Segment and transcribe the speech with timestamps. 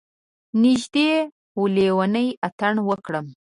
[0.63, 1.09] نږدې
[1.57, 3.25] و لیونی اتڼ وکړم.